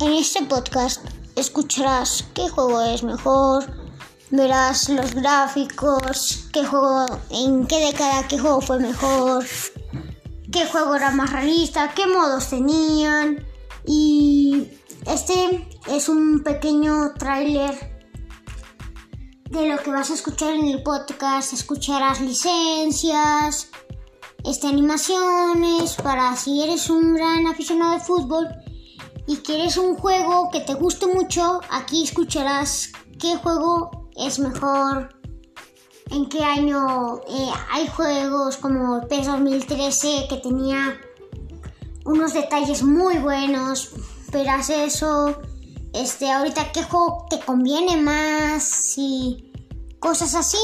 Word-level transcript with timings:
En 0.00 0.12
este 0.12 0.44
podcast 0.44 1.04
escucharás 1.34 2.24
qué 2.32 2.48
juego 2.48 2.80
es 2.82 3.02
mejor, 3.02 3.64
verás 4.30 4.88
los 4.88 5.12
gráficos, 5.12 6.48
qué 6.52 6.64
juego, 6.64 7.06
en 7.30 7.66
qué 7.66 7.80
década 7.80 8.28
qué 8.28 8.38
juego 8.38 8.60
fue 8.60 8.78
mejor, 8.78 9.44
qué 10.52 10.66
juego 10.66 10.94
era 10.94 11.10
más 11.10 11.32
realista, 11.32 11.92
qué 11.96 12.06
modos 12.06 12.48
tenían 12.48 13.44
y 13.84 14.68
este 15.04 15.68
es 15.88 16.08
un 16.08 16.44
pequeño 16.44 17.14
tráiler 17.18 17.74
de 19.50 19.68
lo 19.68 19.78
que 19.78 19.90
vas 19.90 20.10
a 20.10 20.14
escuchar 20.14 20.54
en 20.54 20.66
el 20.66 20.84
podcast. 20.84 21.52
Escucharás 21.52 22.20
licencias, 22.20 23.68
este, 24.44 24.68
animaciones 24.68 25.96
para 25.96 26.36
si 26.36 26.62
eres 26.62 26.88
un 26.88 27.14
gran 27.14 27.48
aficionado 27.48 27.94
de 27.94 28.00
fútbol 28.00 28.46
y 29.28 29.36
quieres 29.36 29.76
un 29.76 29.94
juego 29.94 30.48
que 30.50 30.60
te 30.60 30.72
guste 30.72 31.06
mucho, 31.06 31.60
aquí 31.70 32.02
escucharás 32.02 32.92
qué 33.20 33.36
juego 33.36 34.08
es 34.16 34.38
mejor, 34.38 35.10
en 36.10 36.30
qué 36.30 36.42
año 36.42 37.20
eh, 37.28 37.50
hay 37.70 37.86
juegos 37.88 38.56
como 38.56 39.06
PES 39.06 39.26
2013 39.26 40.28
que 40.30 40.38
tenía 40.38 40.98
unos 42.06 42.32
detalles 42.32 42.82
muy 42.82 43.18
buenos, 43.18 43.90
verás 44.32 44.70
eso, 44.70 45.42
este, 45.92 46.30
ahorita 46.30 46.72
qué 46.72 46.82
juego 46.84 47.26
te 47.28 47.38
conviene 47.38 47.98
más 47.98 48.94
y 48.96 49.52
cosas 50.00 50.34
así. 50.34 50.58